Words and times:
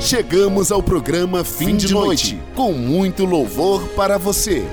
Chegamos 0.00 0.72
ao 0.72 0.82
programa 0.82 1.44
Fim 1.44 1.76
de 1.76 1.92
Noite, 1.92 2.40
com 2.56 2.72
muito 2.72 3.26
louvor 3.26 3.86
para 3.88 4.16
você. 4.16 4.64